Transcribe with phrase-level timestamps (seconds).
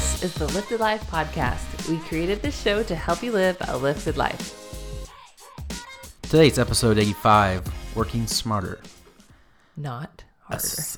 [0.00, 1.86] This is the Lifted Life Podcast.
[1.86, 4.56] We created this show to help you live a lifted life.
[6.22, 8.80] Today's episode 85 Working Smarter.
[9.76, 10.56] Not harder.
[10.64, 10.96] s-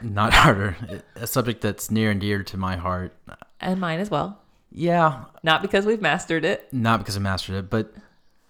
[0.00, 0.76] Not harder.
[1.16, 3.14] A subject that's near and dear to my heart.
[3.60, 4.40] And mine as well.
[4.72, 6.72] Yeah, Not because we've mastered it.
[6.72, 7.92] not because I mastered it, but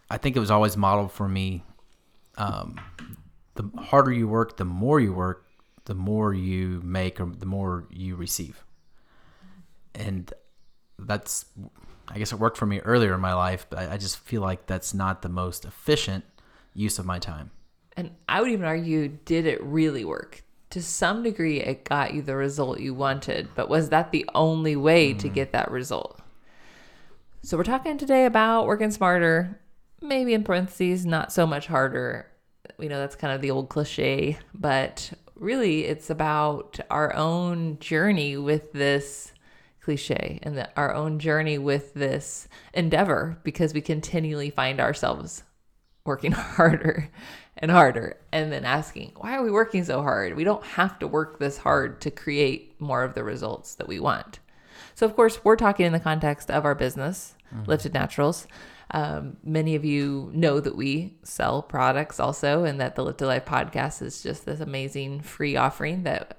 [0.08, 1.64] I think it was always modeled for me.
[2.36, 2.80] Um,
[3.56, 5.44] the harder you work, the more you work,
[5.86, 8.64] the more you make, or the more you receive.
[9.98, 10.32] And
[10.98, 11.44] that's,
[12.08, 14.40] I guess it worked for me earlier in my life, but I, I just feel
[14.40, 16.24] like that's not the most efficient
[16.72, 17.50] use of my time.
[17.96, 20.42] And I would even argue, did it really work?
[20.70, 24.76] To some degree, it got you the result you wanted, but was that the only
[24.76, 25.34] way to mm.
[25.34, 26.20] get that result?
[27.42, 29.58] So, we're talking today about working smarter,
[30.00, 32.26] maybe in parentheses, not so much harder.
[32.76, 38.36] We know that's kind of the old cliche, but really it's about our own journey
[38.36, 39.32] with this
[39.80, 45.44] cliche and the, our own journey with this endeavor because we continually find ourselves
[46.04, 47.10] working harder
[47.56, 50.36] and harder and then asking why are we working so hard?
[50.36, 54.00] We don't have to work this hard to create more of the results that we
[54.00, 54.40] want.
[54.94, 57.34] So of course we're talking in the context of our business
[57.66, 58.46] lifted naturals.
[58.90, 63.44] Um, many of you know that we sell products also and that the lifted life
[63.44, 66.37] podcast is just this amazing free offering that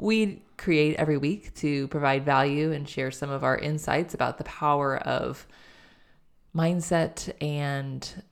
[0.00, 4.44] we create every week to provide value and share some of our insights about the
[4.44, 5.46] power of
[6.56, 8.22] mindset and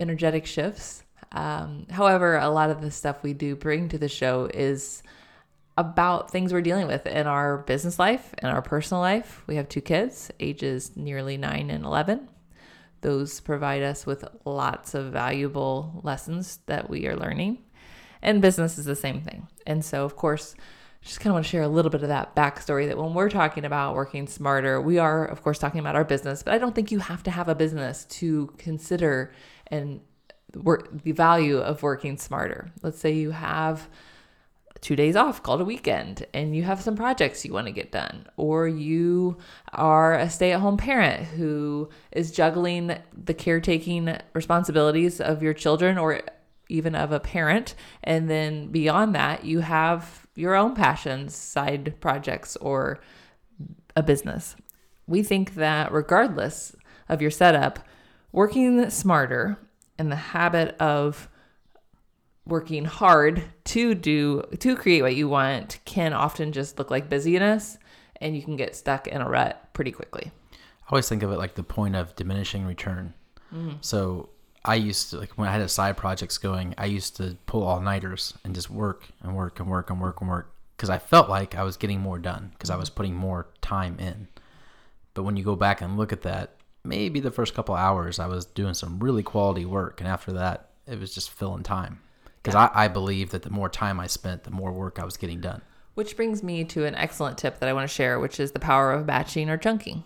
[0.00, 1.04] energetic shifts.
[1.30, 5.04] Um, however, a lot of the stuff we do bring to the show is
[5.78, 9.44] about things we're dealing with in our business life and our personal life.
[9.46, 12.28] We have two kids, ages nearly nine and 11.
[13.02, 17.58] Those provide us with lots of valuable lessons that we are learning.
[18.20, 19.46] And business is the same thing.
[19.64, 20.56] And so, of course,
[21.04, 23.28] just kind of want to share a little bit of that backstory that when we're
[23.28, 26.74] talking about working smarter, we are, of course, talking about our business, but I don't
[26.74, 29.32] think you have to have a business to consider
[29.66, 30.00] and
[30.54, 32.70] work the value of working smarter.
[32.82, 33.88] Let's say you have
[34.80, 37.90] two days off called a weekend and you have some projects you want to get
[37.90, 39.36] done or you
[39.72, 46.20] are a stay-at-home parent who is juggling the caretaking responsibilities of your children or
[46.68, 52.56] even of a parent and then beyond that you have your own passions side projects
[52.56, 53.00] or
[53.96, 54.56] a business
[55.06, 56.74] we think that regardless
[57.08, 57.78] of your setup
[58.32, 59.58] working smarter
[59.98, 61.28] and the habit of
[62.46, 67.78] working hard to do to create what you want can often just look like busyness
[68.20, 70.30] and you can get stuck in a rut pretty quickly.
[70.52, 73.14] I always think of it like the point of diminishing return.
[73.52, 73.76] Mm-hmm.
[73.80, 74.28] So
[74.64, 77.64] I used to like when I had a side projects going, I used to pull
[77.64, 80.98] all nighters and just work and work and work and work and work because I
[80.98, 82.96] felt like I was getting more done because I was mm-hmm.
[82.96, 84.28] putting more time in.
[85.12, 88.26] But when you go back and look at that, maybe the first couple hours I
[88.26, 92.00] was doing some really quality work, and after that it was just filling time
[92.42, 95.16] because I, I believe that the more time I spent, the more work I was
[95.16, 95.62] getting done.
[95.94, 98.58] Which brings me to an excellent tip that I want to share, which is the
[98.58, 100.02] power of batching or chunking.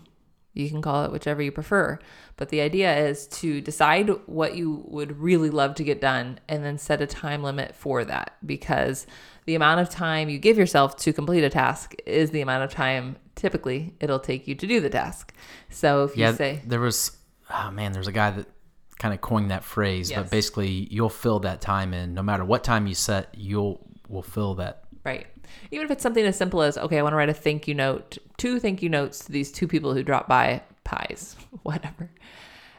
[0.59, 1.99] You can call it whichever you prefer.
[2.37, 6.63] But the idea is to decide what you would really love to get done and
[6.63, 9.07] then set a time limit for that because
[9.45, 12.71] the amount of time you give yourself to complete a task is the amount of
[12.71, 15.33] time typically it'll take you to do the task.
[15.69, 17.17] So if you say, there was
[17.49, 18.47] oh man, there's a guy that
[18.99, 20.19] kind of coined that phrase, Yes.
[20.19, 24.21] but basically you'll fill that time in no matter what time you set, you'll will
[24.23, 24.83] fill that.
[25.05, 25.27] Right.
[25.71, 27.73] Even if it's something as simple as, okay, I want to write a thank you
[27.73, 32.09] note, two thank you notes to these two people who dropped by pies, whatever.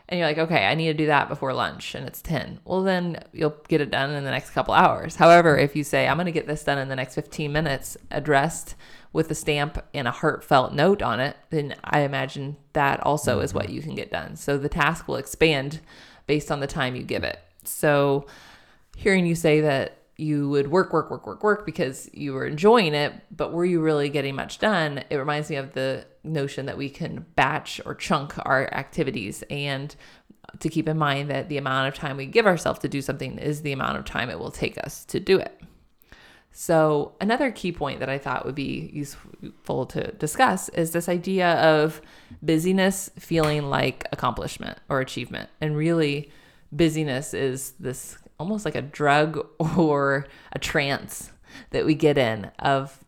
[0.08, 2.58] And you're like, okay, I need to do that before lunch and it's 10.
[2.64, 5.14] Well, then you'll get it done in the next couple hours.
[5.14, 7.96] However, if you say, I'm going to get this done in the next 15 minutes,
[8.10, 8.74] addressed
[9.12, 13.54] with a stamp and a heartfelt note on it, then I imagine that also is
[13.54, 13.74] what mm-hmm.
[13.74, 14.34] you can get done.
[14.34, 15.78] So the task will expand
[16.26, 17.38] based on the time you give it.
[17.62, 18.26] So
[18.96, 22.94] hearing you say that you would work, work, work, work, work because you were enjoying
[22.94, 25.02] it, but were you really getting much done?
[25.10, 29.94] It reminds me of the notion that we can batch or chunk our activities and
[30.58, 33.38] to keep in mind that the amount of time we give ourselves to do something
[33.38, 35.60] is the amount of time it will take us to do it.
[36.52, 41.52] So, another key point that I thought would be useful to discuss is this idea
[41.54, 42.02] of
[42.42, 45.48] busyness feeling like accomplishment or achievement.
[45.60, 46.32] And really,
[46.72, 49.46] busyness is this almost like a drug
[49.76, 51.30] or a trance
[51.70, 53.04] that we get in of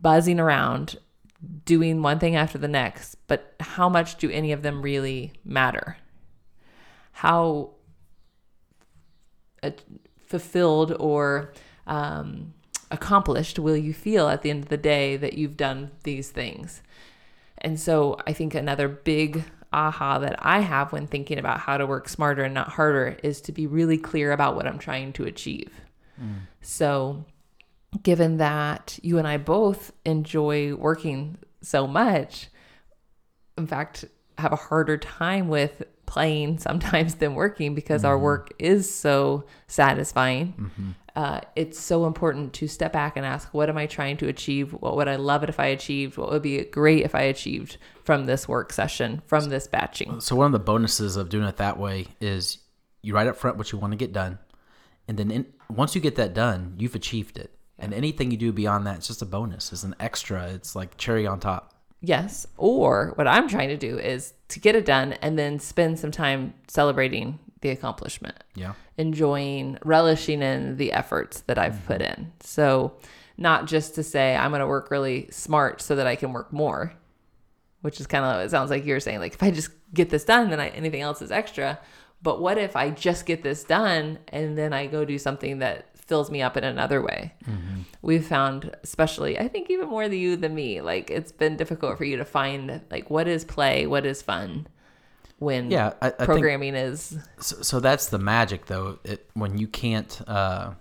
[0.00, 0.96] buzzing around,
[1.64, 3.16] doing one thing after the next.
[3.26, 5.96] But how much do any of them really matter?
[7.10, 7.72] How
[9.62, 9.72] uh,
[10.26, 11.52] fulfilled or
[11.86, 12.54] um,
[12.90, 16.82] accomplished will you feel at the end of the day that you've done these things?
[17.58, 21.86] And so I think another big aha that I have when thinking about how to
[21.86, 25.24] work smarter and not harder is to be really clear about what I'm trying to
[25.24, 25.72] achieve.
[26.60, 27.24] So,
[28.02, 32.48] given that you and I both enjoy working so much,
[33.58, 34.04] in fact,
[34.38, 38.24] have a harder time with playing sometimes than working because our mm-hmm.
[38.24, 40.54] work is so satisfying.
[40.58, 40.90] Mm-hmm.
[41.14, 44.72] Uh, it's so important to step back and ask, what am I trying to achieve?
[44.72, 46.16] What would I love it if I achieved?
[46.16, 50.20] What would be great if I achieved from this work session, from this batching?
[50.20, 52.58] So one of the bonuses of doing it that way is
[53.02, 54.38] you write up front what you want to get done,
[55.06, 57.58] and then in, once you get that done, you've achieved it.
[57.78, 59.72] And anything you do beyond that, it's just a bonus.
[59.72, 60.48] It's an extra.
[60.48, 61.74] It's like cherry on top.
[62.00, 62.46] Yes.
[62.56, 66.10] Or what I'm trying to do is to get it done and then spend some
[66.10, 68.36] time celebrating the accomplishment.
[68.54, 68.74] Yeah.
[68.98, 71.86] enjoying, relishing in the efforts that I've mm-hmm.
[71.86, 72.32] put in.
[72.40, 72.92] So,
[73.38, 76.52] not just to say I'm going to work really smart so that I can work
[76.52, 76.92] more,
[77.80, 79.20] which is kind of it sounds like you're saying.
[79.20, 81.78] Like if I just get this done, then I, anything else is extra.
[82.22, 85.88] But what if I just get this done and then I go do something that
[85.98, 87.34] fills me up in another way?
[87.44, 87.80] Mm-hmm.
[88.00, 91.98] We've found, especially I think even more than you than me, like it's been difficult
[91.98, 94.68] for you to find like what is play, what is fun,
[95.42, 98.98] when Yeah, I- I programming is So, so that's the magic, though.
[99.04, 100.72] It, when you can't uh,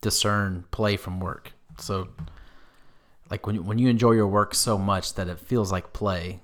[0.00, 1.52] discern play from work.
[1.78, 2.08] So,
[3.30, 6.40] like when when you enjoy your work so much that it feels like play,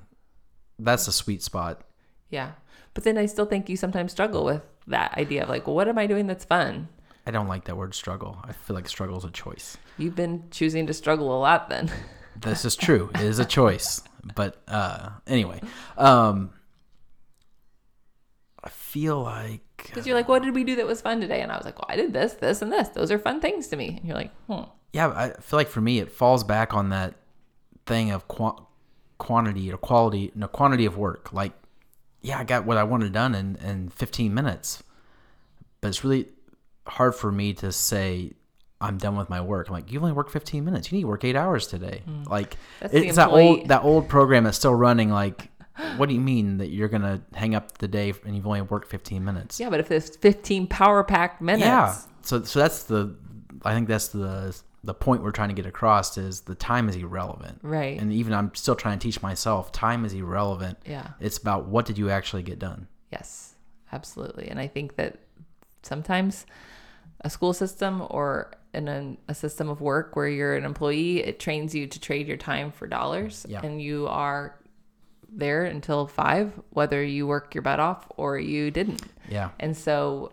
[0.79, 1.82] that's the sweet spot.
[2.31, 2.52] Yeah.
[2.94, 5.88] But then I still think you sometimes struggle with that idea of like, well, what
[5.88, 6.88] am I doing that's fun?
[7.26, 8.38] I don't like that word struggle.
[8.43, 9.76] I feel like struggle is a choice.
[9.99, 11.91] You've been choosing to struggle a lot then.
[12.41, 13.11] This is true.
[13.14, 14.02] it is a choice.
[14.35, 15.61] But uh, anyway,
[15.99, 16.50] um,
[18.62, 21.41] I feel like Because you're like, what did we do that was fun today?
[21.41, 22.89] And I was like, well, I did this, this, and this.
[22.89, 23.97] Those are fun things to me.
[23.99, 24.62] And you're like, hmm.
[24.93, 27.15] yeah, I feel like for me it falls back on that
[27.87, 28.61] thing of qua-
[29.19, 31.33] quantity or quality, no quantity of work.
[31.33, 31.53] Like,
[32.23, 34.83] yeah, I got what I wanted done in in 15 minutes,
[35.81, 36.29] but it's really
[36.87, 38.33] hard for me to say
[38.81, 39.69] I'm done with my work.
[39.69, 40.91] I'm like, you only work 15 minutes.
[40.91, 42.03] You need to work eight hours today.
[42.27, 42.57] Like, Mm.
[42.81, 45.11] That's it's that old that old program that's still running.
[45.11, 45.50] Like,
[45.97, 48.88] what do you mean that you're gonna hang up the day and you've only worked
[48.88, 49.61] 15 minutes?
[49.61, 51.97] Yeah, but if there's 15 power packed minutes, Yeah.
[52.23, 53.15] So so that's the
[53.65, 56.97] I think that's the the point we're trying to get across is the time is
[56.97, 57.59] irrelevant.
[57.62, 58.00] Right.
[58.00, 60.79] And even I'm still trying to teach myself time is irrelevant.
[60.87, 61.09] Yeah.
[61.21, 62.88] It's about what did you actually get done.
[63.12, 63.55] Yes,
[63.93, 64.49] absolutely.
[64.49, 65.19] And I think that
[65.83, 66.47] sometimes
[67.23, 71.41] a school system or in a, a system of work where you're an employee, it
[71.41, 73.44] trains you to trade your time for dollars.
[73.49, 73.61] Yeah.
[73.62, 74.55] And you are
[75.32, 79.03] there until five, whether you work your butt off or you didn't.
[79.29, 79.50] Yeah.
[79.59, 80.32] And so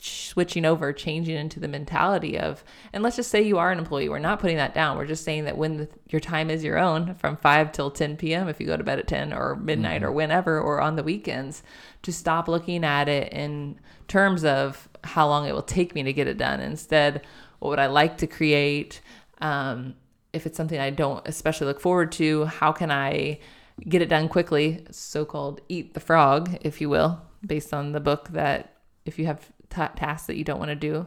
[0.00, 2.62] switching over, changing into the mentality of,
[2.92, 4.08] and let's just say you are an employee.
[4.08, 4.98] We're not putting that down.
[4.98, 8.16] We're just saying that when the, your time is your own from 5 till 10
[8.16, 11.02] p.m., if you go to bed at 10 or midnight or whenever, or on the
[11.02, 11.62] weekends,
[12.02, 16.12] to stop looking at it in terms of how long it will take me to
[16.12, 16.60] get it done.
[16.60, 17.22] Instead,
[17.60, 19.00] what would I like to create?
[19.38, 19.94] Um,
[20.34, 23.38] if it's something I don't especially look forward to, how can I
[23.80, 24.86] get it done quickly?
[24.90, 29.26] So called eat the frog, if you will, based on the book that if you
[29.26, 31.06] have ta tasks that you don't want to do,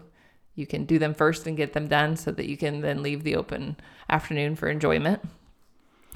[0.56, 3.24] you can do them first and get them done so that you can then leave
[3.24, 3.78] the open
[4.10, 5.22] afternoon for enjoyment.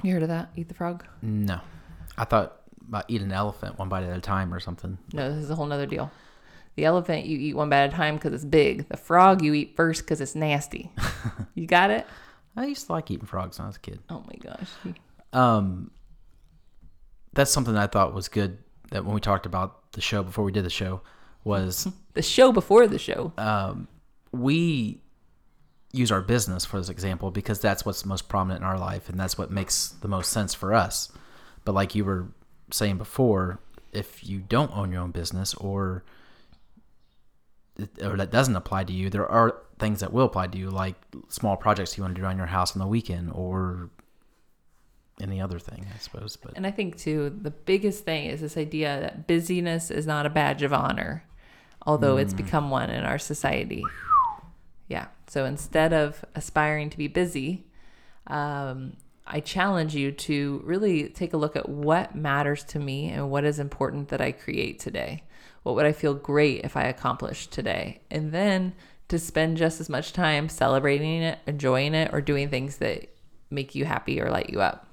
[0.02, 0.50] You heard of that?
[0.56, 1.04] Eat the frog?
[1.22, 1.60] No.
[2.18, 4.98] I thought about eat an elephant one bite at a time or something.
[5.12, 6.10] No, this is a whole nother deal.
[6.74, 8.88] The elephant you eat one bite at a time because it's big.
[8.88, 10.90] The frog you eat first because it's nasty.
[11.54, 12.06] you got it?
[12.56, 14.00] I used to like eating frogs when I was a kid.
[14.10, 14.68] Oh my gosh.
[15.32, 15.90] Um,
[17.32, 18.58] that's something I thought was good.
[18.90, 21.00] That when we talked about the show before we did the show,
[21.44, 23.32] was The show before the show.
[23.38, 23.88] um,
[24.32, 25.00] we
[25.92, 29.20] use our business for this example because that's what's most prominent in our life and
[29.20, 31.12] that's what makes the most sense for us.
[31.64, 32.28] But like you were
[32.70, 33.60] saying before,
[33.92, 36.02] if you don't own your own business or
[38.02, 40.94] or that doesn't apply to you, there are things that will apply to you, like
[41.28, 43.90] small projects you want to do around your house on the weekend or
[45.22, 46.36] any other thing, I suppose.
[46.36, 50.26] But And I think too, the biggest thing is this idea that busyness is not
[50.26, 51.24] a badge of honor,
[51.86, 53.84] although it's become one in our society.
[54.88, 55.06] Yeah.
[55.28, 57.64] So instead of aspiring to be busy,
[58.26, 63.30] um, I challenge you to really take a look at what matters to me and
[63.30, 65.22] what is important that I create today.
[65.62, 68.00] What would I feel great if I accomplished today?
[68.10, 68.74] And then
[69.08, 73.08] to spend just as much time celebrating it, enjoying it, or doing things that
[73.50, 74.88] make you happy or light you up.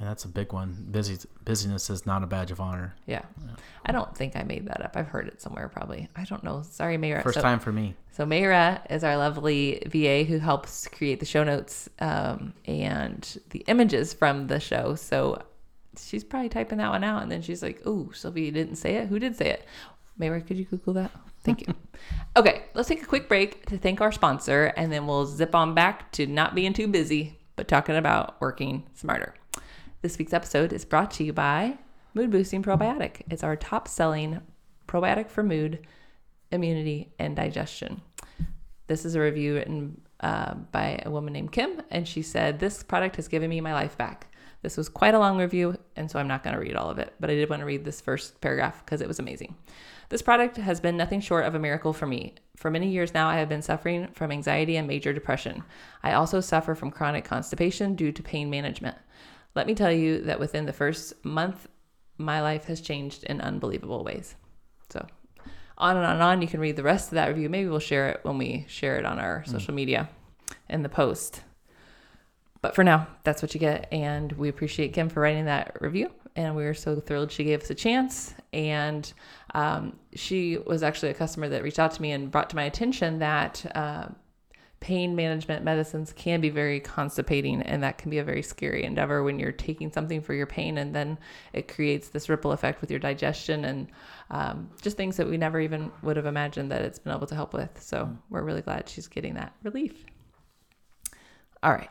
[0.00, 0.88] And that's a big one.
[0.90, 2.94] Busy busyness is not a badge of honor.
[3.06, 3.22] Yeah.
[3.84, 4.96] I don't think I made that up.
[4.96, 6.08] I've heard it somewhere probably.
[6.16, 6.62] I don't know.
[6.62, 7.22] Sorry, Mayra.
[7.22, 7.94] First so, time for me.
[8.10, 13.58] So Mayra is our lovely VA who helps create the show notes um, and the
[13.68, 14.94] images from the show.
[14.94, 15.42] So
[15.98, 19.08] she's probably typing that one out, and then she's like, "Oh, Sylvia didn't say it.
[19.08, 19.66] Who did say it?"
[20.18, 21.10] Mayra, could you Google that?
[21.42, 21.74] Thank you.
[22.36, 25.74] okay, let's take a quick break to thank our sponsor, and then we'll zip on
[25.74, 29.34] back to not being too busy, but talking about working smarter.
[30.02, 31.76] This week's episode is brought to you by
[32.14, 33.20] Mood Boosting Probiotic.
[33.28, 34.40] It's our top selling
[34.88, 35.86] probiotic for mood,
[36.50, 38.00] immunity, and digestion.
[38.86, 42.82] This is a review written uh, by a woman named Kim, and she said, This
[42.82, 44.28] product has given me my life back.
[44.62, 46.98] This was quite a long review, and so I'm not going to read all of
[46.98, 49.54] it, but I did want to read this first paragraph because it was amazing.
[50.08, 52.36] This product has been nothing short of a miracle for me.
[52.56, 55.62] For many years now, I have been suffering from anxiety and major depression.
[56.02, 58.96] I also suffer from chronic constipation due to pain management.
[59.54, 61.66] Let me tell you that within the first month,
[62.18, 64.36] my life has changed in unbelievable ways.
[64.90, 65.06] So,
[65.78, 66.42] on and on and on.
[66.42, 67.48] You can read the rest of that review.
[67.48, 70.08] Maybe we'll share it when we share it on our social media
[70.68, 71.42] in the post.
[72.62, 73.88] But for now, that's what you get.
[73.90, 76.10] And we appreciate Kim for writing that review.
[76.36, 78.34] And we were so thrilled she gave us a chance.
[78.52, 79.10] And
[79.54, 82.64] um, she was actually a customer that reached out to me and brought to my
[82.64, 84.08] attention that uh,
[84.80, 87.60] pain management medicines can be very constipating.
[87.62, 90.78] And that can be a very scary endeavor when you're taking something for your pain
[90.78, 91.18] and then
[91.52, 93.88] it creates this ripple effect with your digestion and
[94.30, 97.34] um, just things that we never even would have imagined that it's been able to
[97.34, 97.80] help with.
[97.80, 100.04] So we're really glad she's getting that relief.
[101.62, 101.90] All right.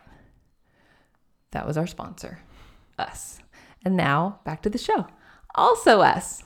[1.51, 2.39] That was our sponsor,
[2.97, 3.39] us.
[3.85, 5.07] And now back to the show.
[5.55, 6.43] Also, us.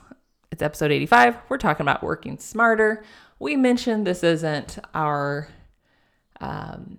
[0.50, 1.36] It's episode 85.
[1.48, 3.02] We're talking about working smarter.
[3.38, 5.48] We mentioned this isn't our
[6.40, 6.98] um,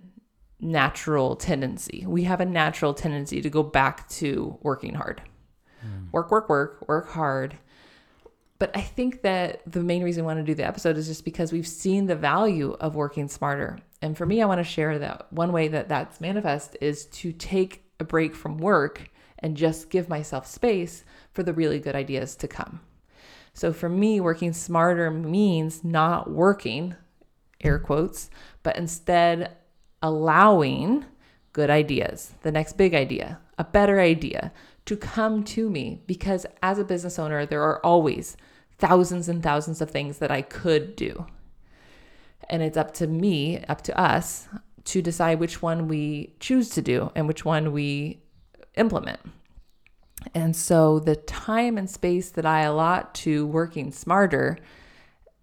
[0.60, 2.04] natural tendency.
[2.06, 5.22] We have a natural tendency to go back to working hard.
[6.12, 7.58] Work, work, work, work hard.
[8.58, 11.24] But I think that the main reason I want to do the episode is just
[11.24, 13.78] because we've seen the value of working smarter.
[14.00, 17.32] And for me, I want to share that one way that that's manifest is to
[17.32, 22.34] take a break from work and just give myself space for the really good ideas
[22.36, 22.80] to come.
[23.52, 26.94] So for me, working smarter means not working,
[27.60, 28.30] air quotes,
[28.62, 29.56] but instead
[30.02, 31.04] allowing
[31.52, 34.52] good ideas, the next big idea, a better idea
[34.84, 36.02] to come to me.
[36.06, 38.36] Because as a business owner, there are always
[38.78, 41.26] thousands and thousands of things that I could do.
[42.48, 44.48] And it's up to me, up to us,
[44.84, 48.22] to decide which one we choose to do and which one we
[48.76, 49.20] implement.
[50.34, 54.58] And so the time and space that I allot to working smarter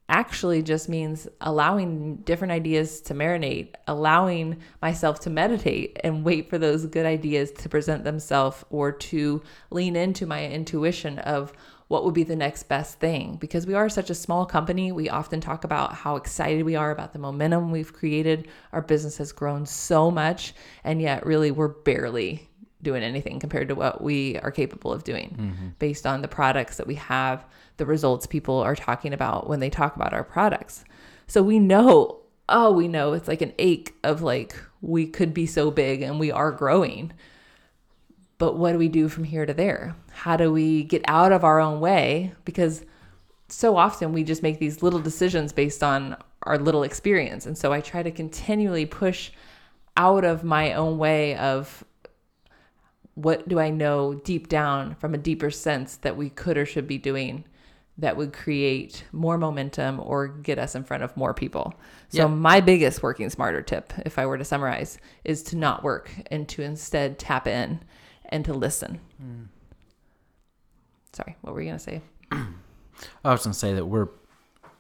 [0.10, 6.58] actually just means allowing different ideas to marinate, allowing myself to meditate and wait for
[6.58, 9.42] those good ideas to present themselves or to
[9.72, 11.54] lean into my intuition of
[11.88, 13.38] what would be the next best thing.
[13.40, 16.92] Because we are such a small company, we often talk about how excited we are
[16.92, 18.48] about the momentum we've created.
[18.72, 22.50] Our business has grown so much, and yet, really, we're barely
[22.82, 25.68] doing anything compared to what we are capable of doing mm-hmm.
[25.80, 27.46] based on the products that we have,
[27.78, 30.84] the results people are talking about when they talk about our products.
[31.28, 35.46] So we know, oh, we know it's like an ache of like, we could be
[35.46, 37.14] so big and we are growing.
[38.38, 39.96] But what do we do from here to there?
[40.12, 42.34] How do we get out of our own way?
[42.46, 42.86] Because
[43.48, 47.46] so often we just make these little decisions based on our little experience.
[47.46, 49.32] And so I try to continually push
[49.96, 51.84] out of my own way of
[53.16, 56.88] what do I know deep down from a deeper sense that we could or should
[56.88, 57.46] be doing
[57.98, 61.74] that would create more momentum or get us in front of more people.
[62.10, 62.28] So Yeah.
[62.28, 66.48] my biggest working smarter tip, if I were to summarize, is to not work and
[66.50, 67.82] to instead tap in
[68.30, 69.00] and to listen.
[69.20, 69.44] Hmm.
[71.14, 72.02] Sorry, what were you gonna say?
[72.32, 74.08] I was going to say that we're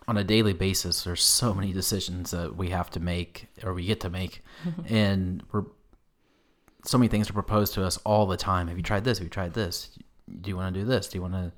[0.07, 1.03] on a daily basis.
[1.03, 4.41] There's so many decisions that we have to make or we get to make,
[4.89, 5.65] and we're
[6.85, 8.67] so many things are proposed to us all the time.
[8.67, 9.17] Have you tried this?
[9.19, 9.91] Have you tried this?
[10.41, 11.07] Do you want to do this?
[11.07, 11.51] Do you want to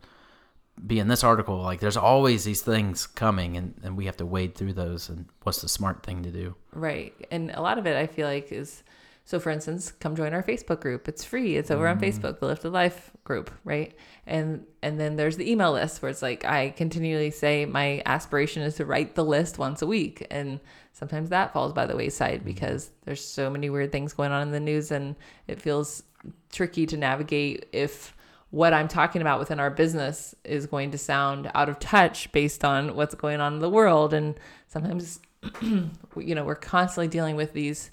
[0.86, 1.62] be in this article?
[1.62, 5.10] Like, there's always these things coming, and, and we have to wade through those.
[5.10, 6.55] And what's the smart thing to do?
[6.74, 7.13] Right.
[7.32, 8.84] And a lot of it I feel like is
[9.27, 11.08] so for instance, come join our Facebook group.
[11.08, 11.58] It's free.
[11.58, 12.03] It's over on mm.
[12.03, 13.91] Facebook, the Lifted Life group, right?
[14.27, 18.62] And and then there's the email list where it's like I continually say my aspiration
[18.62, 20.27] is to write the list once a week.
[20.29, 20.60] And
[20.94, 22.46] sometimes that falls by the wayside mm.
[22.46, 25.15] because there's so many weird things going on in the news and
[25.48, 26.03] it feels
[26.51, 28.15] tricky to navigate if
[28.56, 32.64] what I'm talking about within our business is going to sound out of touch based
[32.64, 34.14] on what's going on in the world.
[34.14, 34.34] And
[34.70, 35.20] sometimes,
[35.62, 37.92] you know, we're constantly dealing with these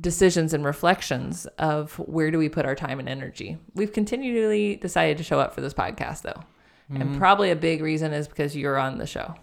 [0.00, 3.58] decisions and reflections of where do we put our time and energy.
[3.74, 6.42] We've continually decided to show up for this podcast though.
[6.90, 7.18] And mm-hmm.
[7.18, 9.36] probably a big reason is because you're on the show.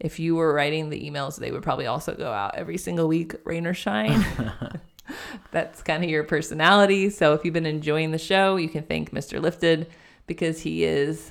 [0.00, 3.34] If you were writing the emails, they would probably also go out every single week,
[3.44, 4.24] rain or shine.
[5.50, 7.10] That's kind of your personality.
[7.10, 9.40] So if you've been enjoying the show, you can thank Mr.
[9.40, 9.88] Lifted
[10.26, 11.30] because he is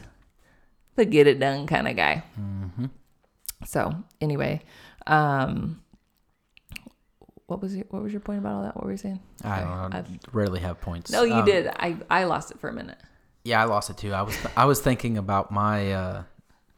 [0.95, 2.23] the get it done kind of guy.
[3.65, 4.61] So anyway,
[5.07, 5.81] um,
[7.47, 8.75] what was your, what was your point about all that?
[8.75, 9.19] What were you saying?
[9.43, 9.97] I don't know.
[9.97, 11.11] I rarely have points.
[11.11, 11.67] No, you Um, did.
[11.67, 12.97] I I lost it for a minute.
[13.43, 14.13] Yeah, I lost it too.
[14.13, 16.23] I was I was thinking about my uh,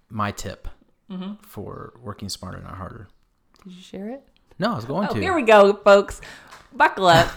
[0.09, 0.67] my tip
[1.09, 1.35] Mm-hmm.
[1.41, 3.07] for working smarter, not harder.
[3.63, 4.27] Did you share it?
[4.59, 5.19] No, I was going Oh, to.
[5.21, 6.19] here we go, folks.
[6.77, 7.31] Buckle up.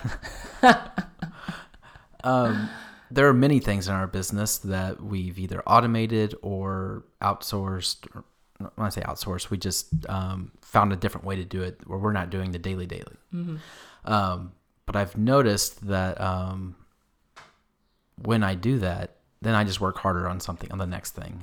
[2.25, 2.69] um,
[3.11, 8.07] there are many things in our business that we've either automated or outsourced.
[8.15, 8.25] Or,
[8.75, 11.99] when I say outsourced, we just um, found a different way to do it where
[11.99, 13.17] we're not doing the daily daily.
[14.05, 14.53] Um,
[14.87, 16.77] but I've noticed that um,
[18.23, 21.41] when I do that, then I just work harder on something on the next thing.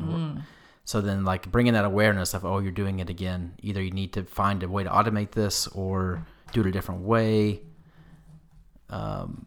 [0.85, 3.55] So then, like bringing that awareness of oh, you're doing it again.
[3.61, 7.01] Either you need to find a way to automate this or do it a different
[7.01, 7.61] way.
[8.89, 9.45] Um,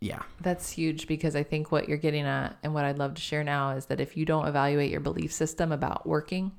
[0.00, 0.22] yeah.
[0.40, 3.44] That's huge because I think what you're getting at and what I'd love to share
[3.44, 6.50] now is that if you don't evaluate your belief system about working,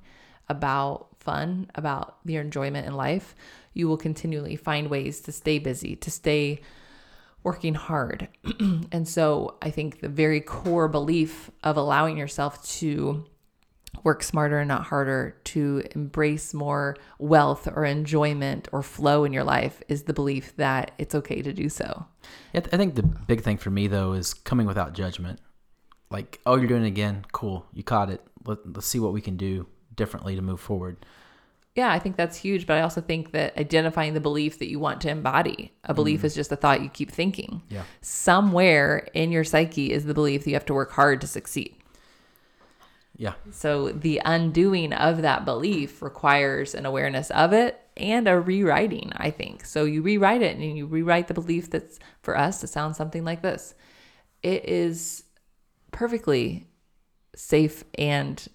[0.48, 3.36] about fun, about your enjoyment in life,
[3.74, 6.62] you will continually find ways to stay busy, to stay
[7.44, 8.30] working hard.
[8.94, 13.26] and so I think the very core belief of allowing yourself to
[14.04, 19.44] work smarter and not harder, to embrace more wealth or enjoyment or flow in your
[19.44, 22.06] life is the belief that it's okay to do so.
[22.54, 25.40] I I think the big thing for me though is coming without judgment.
[26.10, 27.26] Like, oh, you're doing it again.
[27.32, 28.22] Cool, you caught it.
[28.46, 31.06] Let, let's see what we can do differently to move forward.
[31.76, 32.68] Yeah, I think that's huge.
[32.68, 36.22] But I also think that identifying the belief that you want to embody, a belief
[36.22, 36.26] mm.
[36.26, 37.64] is just a thought you keep thinking.
[37.70, 37.84] Yeah.
[38.02, 41.76] Somewhere in your psyche is the belief that you have to work hard to succeed.
[43.16, 43.34] Yeah.
[43.52, 49.30] So the undoing of that belief requires an awareness of it and a rewriting, I
[49.30, 49.66] think.
[49.66, 53.24] So you rewrite it and you rewrite the belief that's for us to sound something
[53.24, 53.76] like this.
[54.42, 55.24] It is
[55.92, 56.68] perfectly
[57.36, 58.46] safe and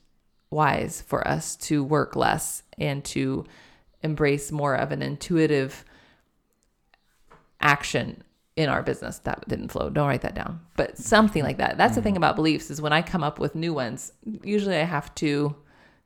[0.50, 3.44] wise for us to work less and to
[4.02, 5.84] embrace more of an intuitive
[7.60, 8.22] action
[8.58, 11.94] in our business that didn't flow don't write that down but something like that that's
[11.94, 15.14] the thing about beliefs is when i come up with new ones usually i have
[15.14, 15.54] to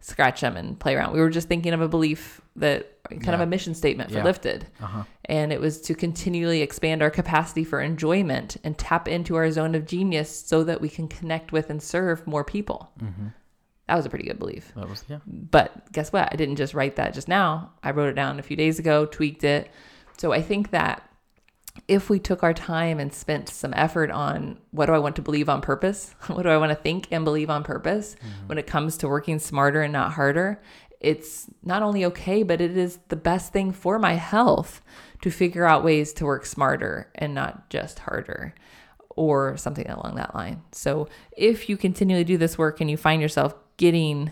[0.00, 2.80] scratch them and play around we were just thinking of a belief that
[3.20, 4.24] kind of a mission statement for Yeah.
[4.24, 5.04] lifted Uh-huh.
[5.26, 9.74] and it was to continually expand our capacity for enjoyment and tap into our zone
[9.74, 12.90] of genius so that we can connect with and serve more people
[13.88, 15.18] that was a pretty good belief That was yeah.
[15.26, 16.28] but guess what?
[16.32, 17.72] I didn't just write that just now.
[17.82, 19.70] I wrote it down a few days ago, tweaked it.
[20.16, 21.02] So I think that
[21.88, 25.22] if we took our time and spent some effort on what do I want to
[25.22, 26.14] believe on purpose?
[26.28, 28.48] What do I want to think and believe on purpose mm-hmm.
[28.48, 30.62] when it comes to working smarter and not harder?
[31.00, 34.80] It's not only okay, but it is the best thing for my health
[35.22, 38.54] to figure out ways to work smarter and not just harder
[39.10, 40.62] or something along that line.
[40.72, 44.30] So if you continually do this work and you find yourself getting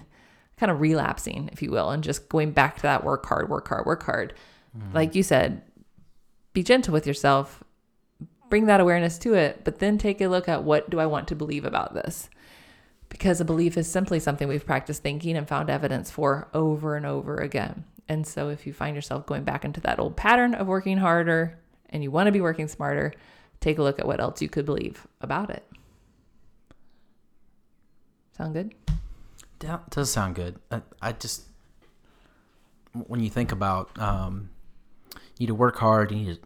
[0.59, 3.67] kind of relapsing, if you will, and just going back to that work hard, work
[3.69, 4.35] hard, work hard,
[4.77, 4.95] mm-hmm.
[4.95, 5.63] like you said,
[6.53, 7.63] be gentle with yourself,
[8.49, 11.29] bring that awareness to it, but then take a look at what do I want
[11.29, 12.29] to believe about this?
[13.09, 17.07] Because a belief is simply something we've practiced thinking and found evidence for over and
[17.07, 17.85] over again.
[18.09, 21.59] And so if you find yourself going back into that old pattern of working harder
[21.91, 23.15] and you want to be working smarter,
[23.61, 25.65] take a look at what else you could believe about it.
[28.37, 28.75] Sound good?
[29.61, 30.59] That does sound good.
[30.71, 31.45] I, I just
[33.07, 34.51] when you think about um,
[35.41, 36.39] need to work hard, you need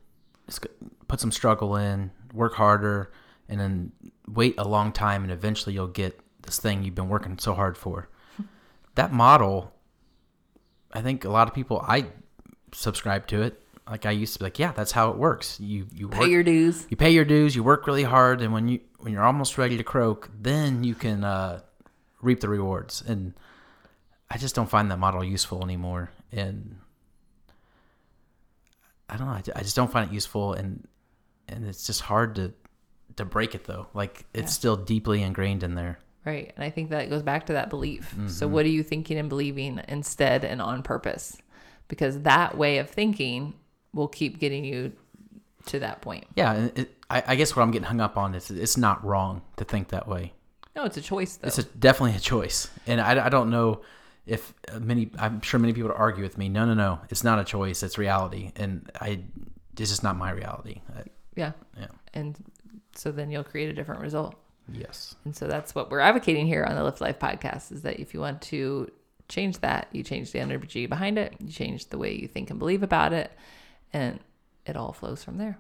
[0.51, 0.69] to
[1.09, 3.13] put some struggle in, work harder,
[3.49, 3.93] and then
[4.27, 7.77] wait a long time, and eventually you'll get this thing you've been working so hard
[7.77, 8.09] for.
[8.95, 9.73] that model,
[10.93, 12.07] I think a lot of people I
[12.73, 13.61] subscribe to it.
[13.89, 15.61] Like I used to be like, yeah, that's how it works.
[15.61, 16.87] You you Pay work, your dues.
[16.89, 19.77] you pay your dues, you work really hard, and when you when you're almost ready
[19.77, 21.61] to croak, then you can uh,
[22.23, 23.03] reap the rewards.
[23.07, 23.35] And
[24.31, 26.11] I just don't find that model useful anymore.
[26.33, 26.79] And
[29.09, 29.33] I don't know.
[29.35, 30.87] I, I just don't find it useful, and
[31.49, 32.53] and it's just hard to
[33.17, 33.87] to break it though.
[33.95, 34.49] Like it's Yeah.
[34.49, 35.99] still deeply ingrained in there.
[36.25, 36.53] Right.
[36.57, 38.15] And I think that goes back to that belief.
[38.29, 38.55] So, Mm-hmm.
[38.55, 41.37] what are you thinking and believing instead and on purpose?
[41.87, 43.53] Because that way of thinking
[43.93, 44.93] will keep getting you
[45.67, 46.25] to that point.
[46.35, 49.43] Yeah, it, I, I guess what I'm getting hung up on is it's not wrong
[49.59, 50.33] to think that way.
[50.75, 51.47] No, it's a choice, though.
[51.49, 53.83] It's a, definitely a choice, and I, I don't know
[54.27, 56.49] if uh, many, I'm sure many people would argue with me.
[56.49, 59.21] No, no, no, it's not a choice; it's reality, and I,
[59.75, 60.81] this is not my reality.
[60.97, 61.03] I,
[61.37, 61.53] Yeah.
[61.79, 61.89] yeah.
[62.15, 62.37] And
[62.95, 64.37] so then you'll create a different result.
[64.73, 65.15] Yes.
[65.25, 68.15] And so that's what we're advocating here on the Lifted Life podcast is that if
[68.15, 68.91] you want to
[69.29, 72.59] change that, you change the energy behind it, you change the way you think and
[72.59, 73.31] believe about it,
[73.93, 74.21] and
[74.65, 75.59] it all flows from there.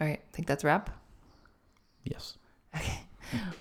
[0.00, 0.90] All right, I think that's a wrap.
[2.04, 2.36] Yes.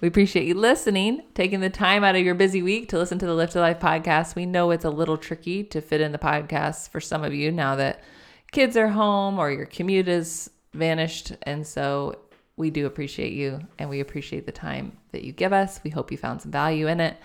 [0.01, 3.25] We appreciate you listening, taking the time out of your busy week to listen to
[3.25, 4.35] the Lifted Life podcast.
[4.35, 7.51] We know it's a little tricky to fit in the podcast for some of you
[7.51, 8.03] now that
[8.51, 11.33] kids are home or your commute is vanished.
[11.43, 12.19] And so
[12.57, 15.79] we do appreciate you and we appreciate the time that you give us.
[15.83, 17.17] We hope you found some value in it.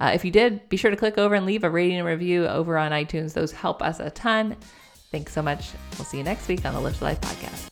[0.00, 2.46] Uh, if you did, be sure to click over and leave a rating and review
[2.46, 3.34] over on iTunes.
[3.34, 4.56] Those help us a ton.
[5.10, 5.70] Thanks so much.
[5.98, 7.71] We'll see you next week on the Lifted Life podcast.